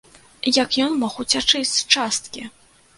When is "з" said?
1.75-1.87